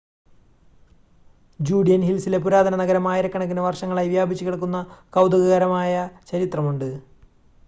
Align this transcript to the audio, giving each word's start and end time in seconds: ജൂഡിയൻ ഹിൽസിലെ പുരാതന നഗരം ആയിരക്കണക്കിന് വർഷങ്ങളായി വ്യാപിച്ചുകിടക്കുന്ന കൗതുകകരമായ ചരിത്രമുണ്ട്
ജൂഡിയൻ 1.59 2.01
ഹിൽസിലെ 2.01 2.37
പുരാതന 2.37 2.75
നഗരം 2.75 3.07
ആയിരക്കണക്കിന് 3.07 3.61
വർഷങ്ങളായി 3.61 4.09
വ്യാപിച്ചുകിടക്കുന്ന 4.09 4.79
കൗതുകകരമായ 5.13 5.93
ചരിത്രമുണ്ട് 6.27 6.89